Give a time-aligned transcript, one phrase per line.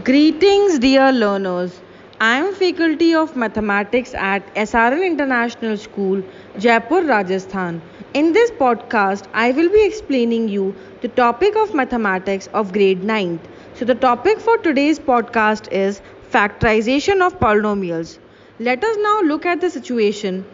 [0.00, 1.82] Greetings, dear learners.
[2.18, 6.22] I am faculty of mathematics at SRN International School,
[6.58, 7.82] Jaipur, Rajasthan.
[8.14, 13.40] In this podcast, I will be explaining you the topic of mathematics of grade 9th.
[13.74, 16.00] So the topic for today's podcast is
[16.30, 18.18] factorization of polynomials.
[18.58, 20.46] Let us now look at the situation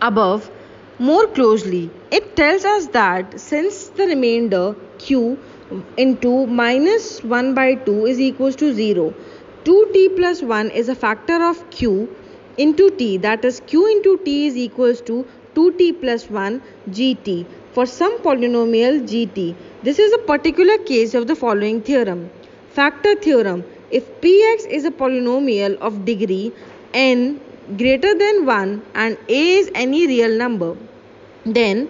[0.00, 0.48] above
[1.00, 1.90] more closely.
[2.12, 5.38] It tells us that since the remainder q
[5.96, 9.14] into minus 1 by 2 is equals to 0.
[9.64, 12.08] 2t plus 1 is a factor of q
[12.58, 15.24] into t that is q into t is equals to
[15.54, 16.60] 2t plus 1
[16.90, 19.54] gt for some polynomial gt.
[19.82, 22.30] This is a particular case of the following theorem.
[22.70, 23.64] Factor theorem.
[23.90, 26.52] If px is a polynomial of degree
[26.92, 27.40] n
[27.78, 30.76] greater than 1 and a is any real number,
[31.44, 31.88] then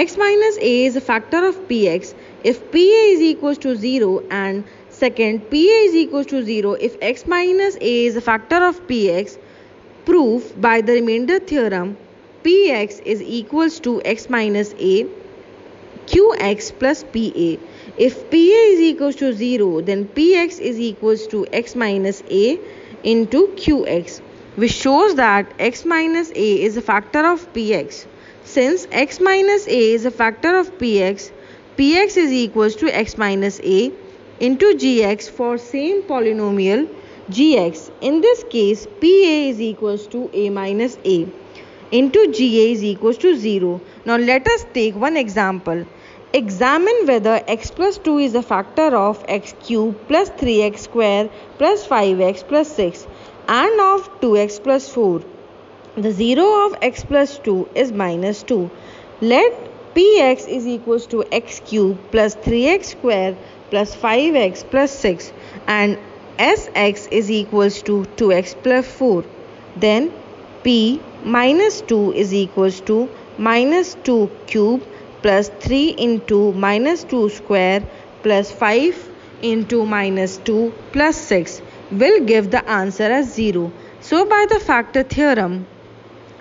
[0.00, 2.08] x minus a is a factor of px
[2.48, 4.64] if pa is equals to 0 and
[4.96, 9.38] second pa is equals to 0 if x minus a is a factor of px
[10.08, 11.94] proof by the remainder theorem
[12.44, 14.96] px is equals to x minus a
[16.12, 17.46] qx plus pa
[18.08, 22.44] if pa is equals to 0 then px is equals to x minus a
[23.14, 24.20] into qx
[24.56, 28.04] which shows that x minus a is a factor of px
[28.56, 31.30] since x minus a is a factor of px
[31.78, 33.80] px is equals to x minus a
[34.46, 36.88] into gx for same polynomial
[37.30, 37.90] gx.
[38.00, 39.12] In this case, pa
[39.48, 41.26] is equals to a minus a
[41.90, 43.80] into ga is equals to 0.
[44.06, 45.84] Now let us take one example.
[46.32, 51.86] Examine whether x plus 2 is a factor of x cube plus 3x square plus
[51.86, 53.06] 5x plus 6
[53.48, 55.35] and of 2x plus 4.
[55.98, 58.70] The 0 of x plus 2 is minus 2.
[59.22, 59.52] Let
[59.94, 63.34] px is equals to x cube plus 3x square
[63.70, 65.32] plus 5x plus 6
[65.66, 65.96] and
[66.38, 69.24] sx is equals to 2x plus 4
[69.84, 70.12] then
[70.62, 73.08] p minus 2 is equals to
[73.38, 74.82] minus 2 cube
[75.22, 77.82] plus 3 into minus 2 square
[78.22, 79.08] plus 5
[79.40, 85.02] into minus 2 plus 6 will give the answer as 0 so by the factor
[85.02, 85.56] theorem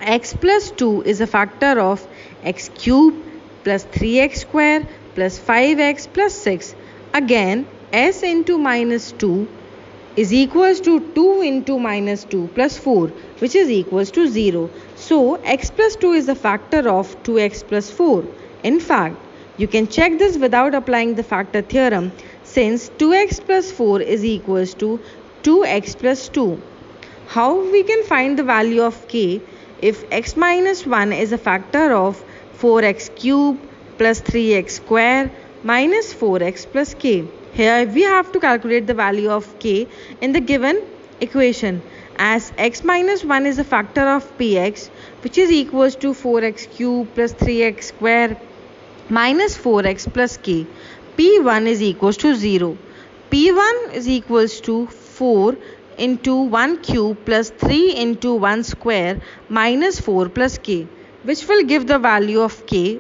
[0.01, 2.06] x plus 2 is a factor of
[2.44, 3.16] x cube
[3.63, 6.75] plus 3x square plus 5x plus 6.
[7.13, 9.47] Again, s into minus 2
[10.17, 13.07] is equals to 2 into minus 2 plus 4
[13.39, 14.69] which is equals to 0.
[14.95, 18.25] So, x plus 2 is a factor of 2x plus 4.
[18.63, 19.16] In fact,
[19.57, 22.11] you can check this without applying the factor theorem
[22.44, 25.00] since 2x plus 4 is equals to
[25.44, 26.61] 2x plus 2.
[27.28, 29.41] How we can find the value of k
[29.81, 32.23] if x minus 1 is a factor of
[32.59, 33.59] 4x cube
[33.97, 35.31] plus 3x square
[35.63, 37.27] minus 4x plus k.
[37.53, 39.87] Here we have to calculate the value of k
[40.21, 40.81] in the given
[41.21, 41.81] equation
[42.17, 44.89] as x minus 1 is a factor of px
[45.21, 48.37] which is equals to 4x cube plus 3x square
[49.09, 50.65] minus 4x plus k.
[51.17, 52.77] p1 is equals to 0.
[53.31, 55.55] p1 is equals to 4
[55.97, 59.19] into 1 cube plus 3 into 1 square
[59.50, 60.88] minus 4 plus k
[61.23, 63.00] which will give the value of k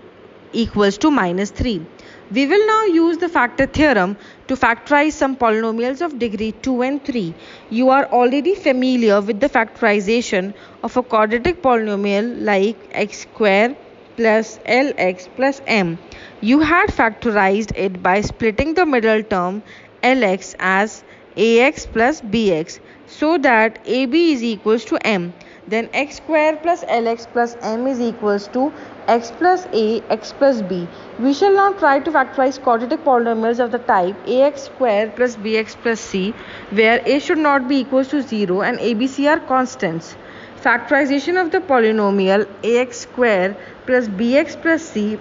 [0.53, 1.85] equals to minus 3.
[2.31, 4.17] We will now use the factor theorem
[4.47, 7.33] to factorize some polynomials of degree 2 and 3.
[7.69, 10.53] You are already familiar with the factorization
[10.83, 13.75] of a quadratic polynomial like x square
[14.15, 15.97] plus lx plus m.
[16.41, 19.61] You had factorized it by splitting the middle term
[20.01, 21.03] lx as
[21.37, 25.33] ax plus bx so that ab is equals to m
[25.67, 28.71] then x square plus lx plus m is equals to
[29.07, 30.87] x plus a x plus b.
[31.19, 35.75] We shall now try to factorize quadratic polynomials of the type ax square plus bx
[35.81, 36.33] plus c
[36.71, 40.15] where a should not be equals to 0 and abc are constants.
[40.61, 43.55] Factorization of the polynomial ax square
[43.87, 45.17] plus bx plus c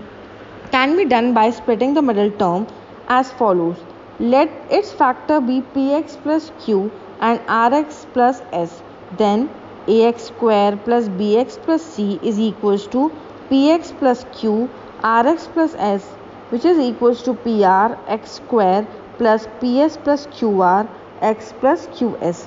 [0.70, 2.66] can be done by splitting the middle term
[3.08, 3.76] as follows.
[4.20, 8.80] Let its factor be px plus q and rx plus s.
[9.18, 9.50] Then
[9.88, 13.10] ax square plus bx plus c is equals to
[13.50, 14.70] px plus q
[15.02, 16.04] rx plus s
[16.50, 18.86] which is equals to pr x square
[19.18, 20.86] plus ps plus qr
[21.20, 22.46] x plus qs.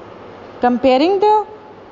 [0.61, 1.45] Comparing the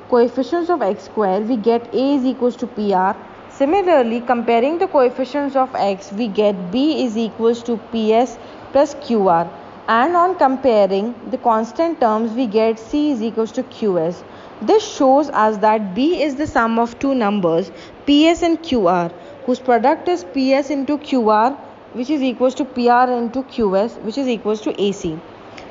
[0.08, 3.14] coefficients of x square we get a is equals to pr.
[3.50, 8.38] Similarly comparing the coefficients of x we get b is equals to ps
[8.72, 9.46] plus qr
[9.88, 14.22] and on comparing the constant terms we get c is equals to qs.
[14.60, 17.70] This shows us that B is the sum of two numbers
[18.06, 19.12] PS and QR
[19.44, 21.56] whose product is PS into QR
[21.92, 25.18] which is equals to PR into QS which is equals to AC.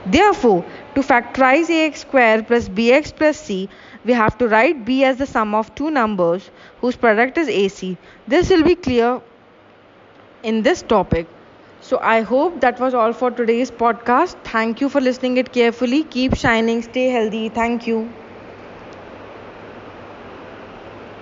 [0.06, 0.64] Therefore,
[0.94, 3.68] to factorize ax square plus bx plus c,
[4.06, 7.98] we have to write b as the sum of two numbers whose product is ac.
[8.28, 9.20] This will be clear
[10.44, 11.28] in this topic.
[11.90, 14.36] So I hope that was all for today's podcast.
[14.44, 16.04] Thank you for listening it carefully.
[16.04, 17.48] Keep shining, stay healthy.
[17.50, 18.02] Thank you.